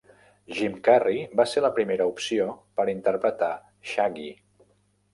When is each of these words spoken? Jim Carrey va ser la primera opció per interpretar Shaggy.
Jim 0.59 0.79
Carrey 0.87 1.19
va 1.41 1.45
ser 1.51 1.63
la 1.67 1.71
primera 1.77 2.09
opció 2.13 2.49
per 2.81 2.89
interpretar 2.97 3.55
Shaggy. 3.95 4.31